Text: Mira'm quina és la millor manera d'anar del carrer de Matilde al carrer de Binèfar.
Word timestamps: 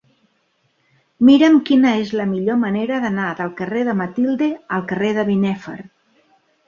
Mira'm 1.27 1.59
quina 1.67 1.91
és 2.05 2.13
la 2.21 2.25
millor 2.31 2.57
manera 2.63 3.01
d'anar 3.05 3.27
del 3.43 3.53
carrer 3.61 3.87
de 3.91 3.95
Matilde 4.01 4.49
al 4.79 4.87
carrer 4.93 5.13
de 5.19 5.27
Binèfar. 5.33 5.77